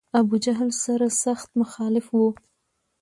ابوجهل 0.19 0.69
سر 0.83 1.01
سخت 1.23 1.49
مخالف 1.61 2.07
و. 2.17 2.19